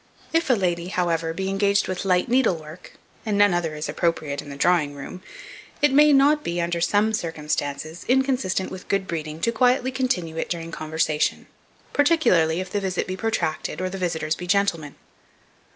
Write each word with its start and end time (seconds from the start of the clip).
If 0.33 0.49
a 0.49 0.53
lady, 0.55 0.87
however, 0.87 1.31
be 1.31 1.47
engaged 1.47 1.87
with 1.87 2.05
light 2.05 2.27
needlework, 2.27 2.93
and 3.23 3.37
none 3.37 3.53
other 3.53 3.75
is 3.75 3.87
appropriate 3.87 4.41
in 4.41 4.49
the 4.49 4.55
drawing 4.57 4.95
room, 4.95 5.21
it 5.79 5.93
may 5.93 6.11
not 6.11 6.43
be, 6.43 6.59
under 6.59 6.81
some 6.81 7.13
circumstances, 7.13 8.03
inconsistent 8.07 8.71
with 8.71 8.87
good 8.87 9.07
breeding 9.07 9.41
to 9.41 9.51
quietly 9.51 9.91
continue 9.91 10.37
it 10.37 10.49
during 10.49 10.71
conversation, 10.71 11.45
particularly 11.93 12.59
if 12.59 12.71
the 12.71 12.79
visit 12.81 13.05
be 13.05 13.15
protracted, 13.15 13.79
or 13.79 13.91
the 13.91 13.99
visitors 13.99 14.33
be 14.35 14.47
gentlemen. 14.47 14.95